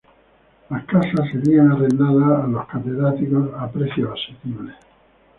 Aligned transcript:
Las 0.71 0.83
casas 0.85 1.29
serían 1.31 1.73
arrendadas 1.73 2.43
a 2.43 2.47
los 2.47 2.65
catedráticos 2.65 3.51
a 3.53 3.69
precios 3.71 4.19
asequibles. 4.31 4.73